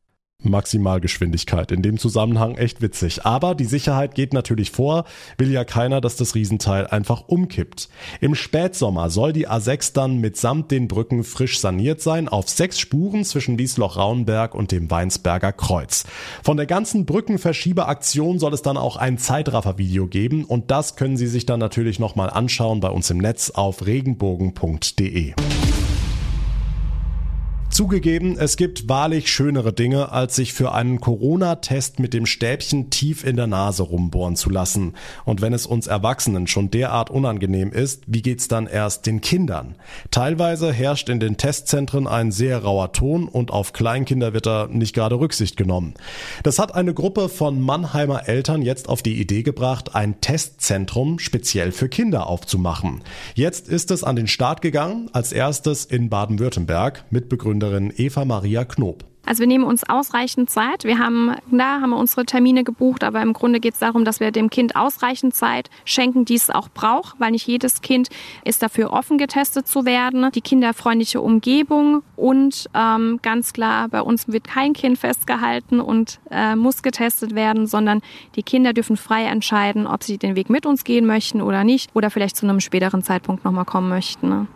Maximalgeschwindigkeit. 0.46 1.72
In 1.72 1.82
dem 1.82 1.98
Zusammenhang 1.98 2.56
echt 2.56 2.80
witzig. 2.80 3.24
Aber 3.24 3.54
die 3.54 3.64
Sicherheit 3.64 4.14
geht 4.14 4.32
natürlich 4.32 4.70
vor, 4.70 5.04
will 5.38 5.50
ja 5.50 5.64
keiner, 5.64 6.00
dass 6.00 6.16
das 6.16 6.34
Riesenteil 6.34 6.86
einfach 6.86 7.24
umkippt. 7.26 7.88
Im 8.20 8.34
Spätsommer 8.34 9.10
soll 9.10 9.32
die 9.32 9.48
A6 9.48 9.92
dann 9.92 10.18
mitsamt 10.18 10.70
den 10.70 10.88
Brücken 10.88 11.24
frisch 11.24 11.60
saniert 11.60 12.00
sein, 12.00 12.28
auf 12.28 12.48
sechs 12.48 12.78
Spuren 12.78 13.24
zwischen 13.24 13.58
Wiesloch-Rauenberg 13.58 14.54
und 14.54 14.72
dem 14.72 14.90
Weinsberger 14.90 15.52
Kreuz. 15.52 16.04
Von 16.42 16.56
der 16.56 16.66
ganzen 16.66 17.06
Brückenverschiebeaktion 17.06 18.38
soll 18.38 18.54
es 18.54 18.62
dann 18.62 18.76
auch 18.76 18.96
ein 18.96 19.18
Zeitraffer-Video 19.18 20.06
geben 20.06 20.44
und 20.44 20.70
das 20.70 20.96
können 20.96 21.16
Sie 21.16 21.26
sich 21.26 21.46
dann 21.46 21.60
natürlich 21.60 21.98
nochmal 21.98 22.30
anschauen 22.30 22.80
bei 22.80 22.88
uns 22.88 23.10
im 23.10 23.18
Netz 23.18 23.50
auf 23.50 23.84
regenbogen.de. 23.86 25.34
Zugegeben, 27.76 28.38
es 28.38 28.56
gibt 28.56 28.88
wahrlich 28.88 29.30
schönere 29.30 29.70
Dinge, 29.70 30.10
als 30.10 30.34
sich 30.34 30.54
für 30.54 30.72
einen 30.72 30.98
Corona-Test 30.98 32.00
mit 32.00 32.14
dem 32.14 32.24
Stäbchen 32.24 32.88
tief 32.88 33.22
in 33.22 33.36
der 33.36 33.48
Nase 33.48 33.82
rumbohren 33.82 34.34
zu 34.34 34.48
lassen. 34.48 34.94
Und 35.26 35.42
wenn 35.42 35.52
es 35.52 35.66
uns 35.66 35.86
Erwachsenen 35.86 36.46
schon 36.46 36.70
derart 36.70 37.10
unangenehm 37.10 37.72
ist, 37.72 38.04
wie 38.06 38.22
geht's 38.22 38.48
dann 38.48 38.66
erst 38.66 39.04
den 39.04 39.20
Kindern? 39.20 39.74
Teilweise 40.10 40.72
herrscht 40.72 41.10
in 41.10 41.20
den 41.20 41.36
Testzentren 41.36 42.06
ein 42.06 42.32
sehr 42.32 42.62
rauer 42.62 42.92
Ton 42.92 43.28
und 43.28 43.50
auf 43.50 43.74
Kleinkinder 43.74 44.32
wird 44.32 44.46
da 44.46 44.68
nicht 44.70 44.94
gerade 44.94 45.20
Rücksicht 45.20 45.58
genommen. 45.58 45.92
Das 46.44 46.58
hat 46.58 46.74
eine 46.74 46.94
Gruppe 46.94 47.28
von 47.28 47.60
Mannheimer 47.60 48.26
Eltern 48.26 48.62
jetzt 48.62 48.88
auf 48.88 49.02
die 49.02 49.20
Idee 49.20 49.42
gebracht, 49.42 49.94
ein 49.94 50.22
Testzentrum 50.22 51.18
speziell 51.18 51.72
für 51.72 51.90
Kinder 51.90 52.26
aufzumachen. 52.26 53.02
Jetzt 53.34 53.68
ist 53.68 53.90
es 53.90 54.02
an 54.02 54.16
den 54.16 54.28
Start 54.28 54.62
gegangen, 54.62 55.10
als 55.12 55.30
erstes 55.30 55.84
in 55.84 56.08
Baden-Württemberg 56.08 57.04
mit 57.10 57.28
Begründung 57.28 57.65
Gründerin 57.66 57.92
Eva 57.96 58.24
Maria 58.24 58.64
Knob. 58.64 59.04
Also 59.24 59.40
wir 59.40 59.48
nehmen 59.48 59.64
uns 59.64 59.82
ausreichend 59.82 60.48
Zeit. 60.48 60.84
Wir 60.84 61.00
haben, 61.00 61.34
da 61.50 61.80
haben 61.80 61.90
wir 61.90 61.96
unsere 61.96 62.24
Termine 62.24 62.62
gebucht, 62.62 63.02
aber 63.02 63.20
im 63.22 63.32
Grunde 63.32 63.58
geht 63.58 63.74
es 63.74 63.80
darum, 63.80 64.04
dass 64.04 64.20
wir 64.20 64.30
dem 64.30 64.50
Kind 64.50 64.76
ausreichend 64.76 65.34
Zeit 65.34 65.68
schenken, 65.84 66.24
die 66.24 66.36
es 66.36 66.48
auch 66.48 66.68
braucht, 66.68 67.18
weil 67.18 67.32
nicht 67.32 67.44
jedes 67.44 67.80
Kind 67.80 68.08
ist 68.44 68.62
dafür 68.62 68.92
offen 68.92 69.18
getestet 69.18 69.66
zu 69.66 69.84
werden. 69.84 70.30
Die 70.32 70.42
kinderfreundliche 70.42 71.20
Umgebung 71.20 72.04
und 72.14 72.70
ähm, 72.72 73.18
ganz 73.20 73.52
klar, 73.52 73.88
bei 73.88 74.00
uns 74.00 74.28
wird 74.28 74.44
kein 74.44 74.74
Kind 74.74 74.96
festgehalten 74.96 75.80
und 75.80 76.20
äh, 76.30 76.54
muss 76.54 76.84
getestet 76.84 77.34
werden, 77.34 77.66
sondern 77.66 78.02
die 78.36 78.44
Kinder 78.44 78.74
dürfen 78.74 78.96
frei 78.96 79.24
entscheiden, 79.24 79.88
ob 79.88 80.04
sie 80.04 80.18
den 80.18 80.36
Weg 80.36 80.50
mit 80.50 80.66
uns 80.66 80.84
gehen 80.84 81.04
möchten 81.04 81.42
oder 81.42 81.64
nicht 81.64 81.90
oder 81.94 82.10
vielleicht 82.10 82.36
zu 82.36 82.46
einem 82.46 82.60
späteren 82.60 83.02
Zeitpunkt 83.02 83.44
nochmal 83.44 83.64
kommen 83.64 83.88
möchten. 83.88 84.28
Ne? 84.28 84.46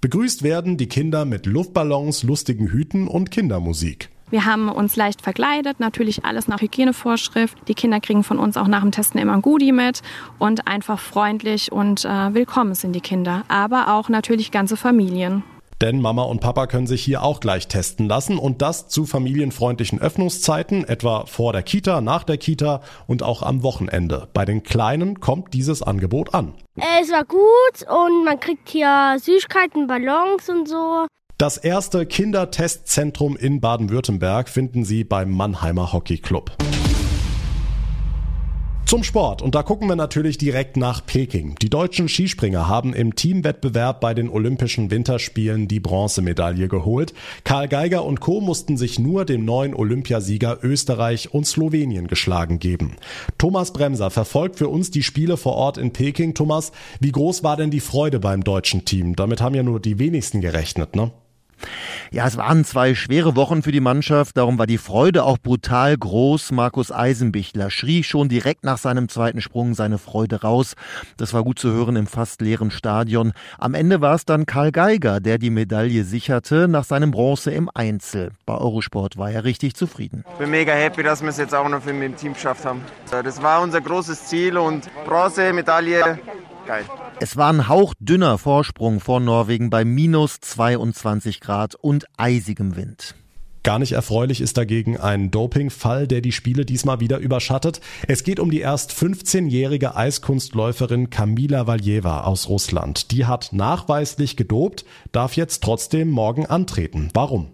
Begrüßt 0.00 0.44
werden 0.44 0.76
die 0.76 0.86
Kinder 0.86 1.24
mit 1.24 1.44
Luftballons, 1.44 2.22
lustigen 2.22 2.68
Hüten 2.68 3.08
und 3.08 3.32
Kindermusik. 3.32 4.10
Wir 4.30 4.44
haben 4.44 4.68
uns 4.68 4.94
leicht 4.94 5.22
verkleidet, 5.22 5.80
natürlich 5.80 6.24
alles 6.24 6.46
nach 6.46 6.60
Hygienevorschrift. 6.60 7.58
Die 7.66 7.74
Kinder 7.74 7.98
kriegen 7.98 8.22
von 8.22 8.38
uns 8.38 8.56
auch 8.56 8.68
nach 8.68 8.82
dem 8.82 8.92
Testen 8.92 9.18
immer 9.18 9.32
ein 9.32 9.42
Goodie 9.42 9.72
mit 9.72 10.02
und 10.38 10.68
einfach 10.68 11.00
freundlich 11.00 11.72
und 11.72 12.04
äh, 12.04 12.32
willkommen 12.32 12.76
sind 12.76 12.92
die 12.92 13.00
Kinder, 13.00 13.42
aber 13.48 13.92
auch 13.92 14.08
natürlich 14.08 14.52
ganze 14.52 14.76
Familien. 14.76 15.42
Denn 15.80 16.00
Mama 16.00 16.22
und 16.22 16.40
Papa 16.40 16.66
können 16.66 16.88
sich 16.88 17.02
hier 17.04 17.22
auch 17.22 17.38
gleich 17.38 17.68
testen 17.68 18.08
lassen 18.08 18.36
und 18.36 18.62
das 18.62 18.88
zu 18.88 19.06
familienfreundlichen 19.06 20.00
Öffnungszeiten, 20.00 20.84
etwa 20.84 21.26
vor 21.26 21.52
der 21.52 21.62
Kita, 21.62 22.00
nach 22.00 22.24
der 22.24 22.36
Kita 22.36 22.80
und 23.06 23.22
auch 23.22 23.42
am 23.42 23.62
Wochenende. 23.62 24.28
Bei 24.32 24.44
den 24.44 24.64
Kleinen 24.64 25.20
kommt 25.20 25.54
dieses 25.54 25.82
Angebot 25.82 26.34
an. 26.34 26.54
Es 27.00 27.12
war 27.12 27.24
gut 27.24 27.88
und 27.88 28.24
man 28.24 28.40
kriegt 28.40 28.68
hier 28.68 29.16
Süßigkeiten, 29.20 29.86
Ballons 29.86 30.48
und 30.48 30.68
so. 30.68 31.06
Das 31.38 31.56
erste 31.56 32.04
Kindertestzentrum 32.04 33.36
in 33.36 33.60
Baden-Württemberg 33.60 34.48
finden 34.48 34.84
Sie 34.84 35.04
beim 35.04 35.30
Mannheimer 35.30 35.92
Hockey 35.92 36.18
Club. 36.18 36.50
Zum 38.88 39.04
Sport. 39.04 39.42
Und 39.42 39.54
da 39.54 39.62
gucken 39.62 39.86
wir 39.86 39.96
natürlich 39.96 40.38
direkt 40.38 40.78
nach 40.78 41.04
Peking. 41.04 41.56
Die 41.60 41.68
deutschen 41.68 42.08
Skispringer 42.08 42.68
haben 42.68 42.94
im 42.94 43.14
Teamwettbewerb 43.14 44.00
bei 44.00 44.14
den 44.14 44.30
Olympischen 44.30 44.90
Winterspielen 44.90 45.68
die 45.68 45.78
Bronzemedaille 45.78 46.68
geholt. 46.68 47.12
Karl 47.44 47.68
Geiger 47.68 48.06
und 48.06 48.20
Co. 48.20 48.40
mussten 48.40 48.78
sich 48.78 48.98
nur 48.98 49.26
dem 49.26 49.44
neuen 49.44 49.74
Olympiasieger 49.74 50.60
Österreich 50.62 51.34
und 51.34 51.46
Slowenien 51.46 52.06
geschlagen 52.08 52.60
geben. 52.60 52.96
Thomas 53.36 53.74
Bremser 53.74 54.08
verfolgt 54.08 54.56
für 54.56 54.68
uns 54.68 54.90
die 54.90 55.02
Spiele 55.02 55.36
vor 55.36 55.56
Ort 55.56 55.76
in 55.76 55.92
Peking. 55.92 56.32
Thomas, 56.32 56.72
wie 56.98 57.12
groß 57.12 57.44
war 57.44 57.58
denn 57.58 57.70
die 57.70 57.80
Freude 57.80 58.20
beim 58.20 58.42
deutschen 58.42 58.86
Team? 58.86 59.16
Damit 59.16 59.42
haben 59.42 59.54
ja 59.54 59.62
nur 59.62 59.80
die 59.80 59.98
wenigsten 59.98 60.40
gerechnet, 60.40 60.96
ne? 60.96 61.12
Ja, 62.10 62.26
es 62.26 62.36
waren 62.36 62.64
zwei 62.64 62.94
schwere 62.94 63.36
Wochen 63.36 63.62
für 63.62 63.72
die 63.72 63.80
Mannschaft, 63.80 64.36
darum 64.36 64.58
war 64.58 64.66
die 64.66 64.78
Freude 64.78 65.24
auch 65.24 65.38
brutal 65.38 65.96
groß. 65.96 66.52
Markus 66.52 66.92
Eisenbichler 66.92 67.70
schrie 67.70 68.02
schon 68.02 68.28
direkt 68.28 68.64
nach 68.64 68.78
seinem 68.78 69.08
zweiten 69.08 69.40
Sprung 69.40 69.74
seine 69.74 69.98
Freude 69.98 70.42
raus. 70.42 70.74
Das 71.16 71.34
war 71.34 71.44
gut 71.44 71.58
zu 71.58 71.70
hören 71.70 71.96
im 71.96 72.06
fast 72.06 72.40
leeren 72.40 72.70
Stadion. 72.70 73.32
Am 73.58 73.74
Ende 73.74 74.00
war 74.00 74.14
es 74.14 74.24
dann 74.24 74.46
Karl 74.46 74.72
Geiger, 74.72 75.20
der 75.20 75.38
die 75.38 75.50
Medaille 75.50 76.04
sicherte 76.04 76.68
nach 76.68 76.84
seinem 76.84 77.10
Bronze 77.10 77.50
im 77.50 77.70
Einzel. 77.74 78.30
Bei 78.46 78.54
Eurosport 78.54 79.16
war 79.16 79.30
er 79.30 79.44
richtig 79.44 79.74
zufrieden. 79.74 80.24
Ich 80.32 80.38
bin 80.38 80.50
mega 80.50 80.72
happy, 80.72 81.02
dass 81.02 81.22
wir 81.22 81.28
es 81.28 81.38
jetzt 81.38 81.54
auch 81.54 81.68
noch 81.68 81.84
mit 81.84 82.02
dem 82.02 82.16
Team 82.16 82.34
geschafft 82.34 82.64
haben. 82.64 82.82
Das 83.10 83.42
war 83.42 83.62
unser 83.62 83.80
großes 83.80 84.26
Ziel 84.26 84.56
und 84.56 84.88
Bronze, 85.04 85.52
Medaille, 85.52 86.18
geil. 86.66 86.84
Es 87.20 87.36
war 87.36 87.52
ein 87.52 87.66
hauchdünner 87.66 88.38
Vorsprung 88.38 89.00
vor 89.00 89.18
Norwegen 89.18 89.70
bei 89.70 89.84
minus 89.84 90.38
22 90.38 91.40
Grad 91.40 91.74
und 91.74 92.06
eisigem 92.16 92.76
Wind. 92.76 93.16
Gar 93.64 93.80
nicht 93.80 93.90
erfreulich 93.90 94.40
ist 94.40 94.56
dagegen 94.56 94.96
ein 94.96 95.32
Dopingfall, 95.32 96.06
der 96.06 96.20
die 96.20 96.30
Spiele 96.30 96.64
diesmal 96.64 97.00
wieder 97.00 97.18
überschattet. 97.18 97.80
Es 98.06 98.22
geht 98.22 98.38
um 98.38 98.52
die 98.52 98.60
erst 98.60 98.92
15-jährige 98.92 99.96
Eiskunstläuferin 99.96 101.10
Kamila 101.10 101.66
Valjeva 101.66 102.22
aus 102.22 102.48
Russland. 102.48 103.10
Die 103.10 103.26
hat 103.26 103.52
nachweislich 103.52 104.36
gedopt, 104.36 104.84
darf 105.10 105.34
jetzt 105.34 105.64
trotzdem 105.64 106.10
morgen 106.10 106.46
antreten. 106.46 107.10
Warum? 107.14 107.48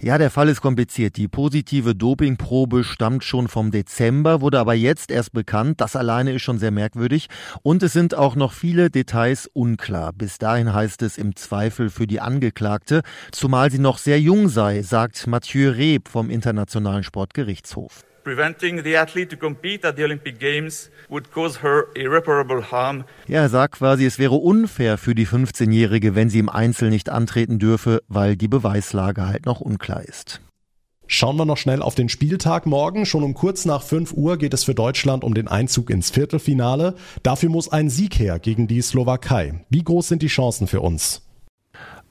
Ja, 0.00 0.18
der 0.18 0.30
Fall 0.30 0.50
ist 0.50 0.60
kompliziert. 0.60 1.16
Die 1.16 1.26
positive 1.26 1.94
Dopingprobe 1.94 2.84
stammt 2.84 3.24
schon 3.24 3.48
vom 3.48 3.70
Dezember, 3.70 4.42
wurde 4.42 4.58
aber 4.58 4.74
jetzt 4.74 5.10
erst 5.10 5.32
bekannt. 5.32 5.80
Das 5.80 5.96
alleine 5.96 6.32
ist 6.32 6.42
schon 6.42 6.58
sehr 6.58 6.70
merkwürdig. 6.70 7.28
Und 7.62 7.82
es 7.82 7.94
sind 7.94 8.14
auch 8.14 8.36
noch 8.36 8.52
viele 8.52 8.90
Details 8.90 9.48
unklar. 9.54 10.12
Bis 10.12 10.36
dahin 10.36 10.74
heißt 10.74 11.00
es 11.00 11.16
im 11.16 11.34
Zweifel 11.34 11.88
für 11.88 12.06
die 12.06 12.20
Angeklagte, 12.20 13.02
zumal 13.32 13.70
sie 13.70 13.78
noch 13.78 13.96
sehr 13.96 14.20
jung 14.20 14.48
sei, 14.48 14.82
sagt 14.82 15.26
Mathieu 15.26 15.70
Reb 15.70 16.08
vom 16.08 16.28
Internationalen 16.28 17.02
Sportgerichtshof. 17.02 18.04
Preventing 18.26 18.82
the 18.82 18.96
athlete 18.96 19.30
to 19.30 19.36
compete 19.36 19.86
at 19.86 19.96
the 19.96 20.02
Olympic 20.02 20.40
Games 20.40 20.90
would 21.08 21.30
cause 21.30 21.62
her 21.62 21.86
irreparable 21.94 22.72
harm. 22.72 23.04
Ja, 23.28 23.42
er 23.42 23.48
sagt 23.48 23.76
quasi, 23.76 24.04
es 24.04 24.18
wäre 24.18 24.34
unfair 24.34 24.98
für 24.98 25.14
die 25.14 25.28
15-Jährige, 25.28 26.16
wenn 26.16 26.28
sie 26.28 26.40
im 26.40 26.48
Einzel 26.48 26.90
nicht 26.90 27.08
antreten 27.08 27.60
dürfe, 27.60 28.02
weil 28.08 28.34
die 28.34 28.48
Beweislage 28.48 29.28
halt 29.28 29.46
noch 29.46 29.60
unklar 29.60 30.02
ist. 30.02 30.40
Schauen 31.06 31.36
wir 31.36 31.44
noch 31.44 31.56
schnell 31.56 31.82
auf 31.82 31.94
den 31.94 32.08
Spieltag 32.08 32.66
morgen. 32.66 33.06
Schon 33.06 33.22
um 33.22 33.34
kurz 33.34 33.64
nach 33.64 33.84
5 33.84 34.14
Uhr 34.14 34.38
geht 34.38 34.54
es 34.54 34.64
für 34.64 34.74
Deutschland 34.74 35.22
um 35.22 35.32
den 35.32 35.46
Einzug 35.46 35.88
ins 35.88 36.10
Viertelfinale. 36.10 36.96
Dafür 37.22 37.48
muss 37.48 37.70
ein 37.70 37.90
Sieg 37.90 38.18
her 38.18 38.40
gegen 38.40 38.66
die 38.66 38.82
Slowakei. 38.82 39.64
Wie 39.70 39.84
groß 39.84 40.08
sind 40.08 40.22
die 40.22 40.26
Chancen 40.26 40.66
für 40.66 40.80
uns? 40.80 41.25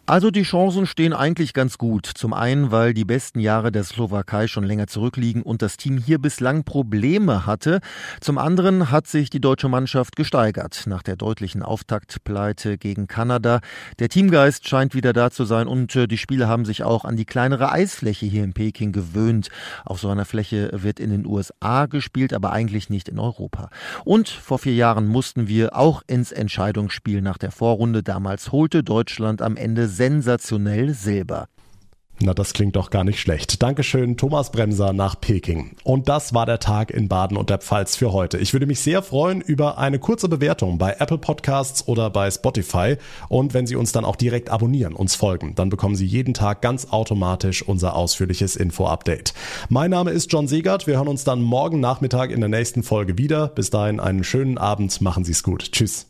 Also 0.07 0.29
die 0.29 0.43
Chancen 0.43 0.85
stehen 0.85 1.13
eigentlich 1.13 1.55
ganz 1.55 1.79
gut. 1.79 2.05
Zum 2.05 2.31
einen, 2.33 2.69
weil 2.69 2.93
die 2.93 3.05
besten 3.05 3.39
Jahre 3.39 3.71
der 3.71 3.83
Slowakei 3.83 4.45
schon 4.45 4.63
länger 4.63 4.85
zurückliegen 4.85 5.41
und 5.41 5.63
das 5.63 5.77
Team 5.77 5.97
hier 5.97 6.19
bislang 6.19 6.63
Probleme 6.63 7.47
hatte. 7.47 7.79
Zum 8.21 8.37
anderen 8.37 8.91
hat 8.91 9.07
sich 9.07 9.31
die 9.31 9.41
deutsche 9.41 9.67
Mannschaft 9.67 10.15
gesteigert 10.15 10.83
nach 10.85 11.01
der 11.01 11.15
deutlichen 11.15 11.63
Auftaktpleite 11.63 12.77
gegen 12.77 13.07
Kanada. 13.07 13.61
Der 13.97 14.09
Teamgeist 14.09 14.67
scheint 14.67 14.93
wieder 14.93 15.11
da 15.11 15.31
zu 15.31 15.43
sein 15.43 15.65
und 15.65 15.95
äh, 15.95 16.07
die 16.07 16.19
Spieler 16.19 16.47
haben 16.47 16.65
sich 16.65 16.83
auch 16.83 17.03
an 17.03 17.17
die 17.17 17.25
kleinere 17.25 17.71
Eisfläche 17.71 18.27
hier 18.27 18.43
in 18.43 18.53
Peking 18.53 18.91
gewöhnt. 18.91 19.49
Auf 19.85 19.99
so 19.99 20.09
einer 20.09 20.25
Fläche 20.25 20.69
wird 20.71 20.99
in 20.99 21.09
den 21.09 21.25
USA 21.25 21.87
gespielt, 21.87 22.31
aber 22.31 22.51
eigentlich 22.51 22.91
nicht 22.91 23.09
in 23.09 23.17
Europa. 23.17 23.71
Und 24.03 24.29
vor 24.29 24.59
vier 24.59 24.75
Jahren 24.75 25.07
mussten 25.07 25.47
wir 25.47 25.75
auch 25.75 26.03
ins 26.05 26.31
Entscheidungsspiel 26.31 27.23
nach 27.23 27.39
der 27.39 27.49
Vorrunde. 27.49 28.03
Damals 28.03 28.51
holte 28.51 28.83
Deutschland 28.83 29.41
am 29.41 29.57
Ende 29.57 29.94
sensationell 29.95 30.93
Silber. 30.93 31.47
Na, 32.21 32.33
das 32.33 32.53
klingt 32.53 32.77
doch 32.77 32.91
gar 32.91 33.03
nicht 33.03 33.19
schlecht. 33.19 33.61
Dankeschön, 33.61 34.15
Thomas 34.15 34.49
Bremser 34.51 34.93
nach 34.93 35.19
Peking. 35.19 35.75
Und 35.83 36.07
das 36.07 36.33
war 36.33 36.45
der 36.45 36.59
Tag 36.59 36.91
in 36.91 37.09
Baden 37.09 37.35
und 37.35 37.49
der 37.49 37.57
Pfalz 37.57 37.97
für 37.97 38.13
heute. 38.13 38.37
Ich 38.37 38.53
würde 38.53 38.67
mich 38.67 38.79
sehr 38.79 39.03
freuen 39.03 39.41
über 39.41 39.77
eine 39.77 39.99
kurze 39.99 40.29
Bewertung 40.29 40.77
bei 40.77 40.95
Apple 40.99 41.17
Podcasts 41.17 41.87
oder 41.89 42.09
bei 42.09 42.31
Spotify. 42.31 42.95
Und 43.27 43.53
wenn 43.53 43.67
Sie 43.67 43.75
uns 43.75 43.91
dann 43.91 44.05
auch 44.05 44.15
direkt 44.15 44.49
abonnieren, 44.49 44.93
uns 44.93 45.15
folgen, 45.15 45.55
dann 45.55 45.69
bekommen 45.69 45.97
Sie 45.97 46.05
jeden 46.05 46.33
Tag 46.33 46.61
ganz 46.61 46.87
automatisch 46.89 47.63
unser 47.63 47.95
ausführliches 47.97 48.55
Info-Update. 48.55 49.33
Mein 49.67 49.91
Name 49.91 50.11
ist 50.11 50.31
John 50.31 50.47
Segert. 50.47 50.87
Wir 50.87 50.95
hören 50.95 51.09
uns 51.09 51.25
dann 51.25 51.41
morgen 51.41 51.81
Nachmittag 51.81 52.31
in 52.31 52.39
der 52.39 52.49
nächsten 52.49 52.83
Folge 52.83 53.17
wieder. 53.17 53.49
Bis 53.49 53.71
dahin 53.71 53.99
einen 53.99 54.23
schönen 54.23 54.57
Abend. 54.57 55.01
Machen 55.01 55.25
Sie 55.25 55.33
es 55.33 55.43
gut. 55.43 55.73
Tschüss. 55.73 56.03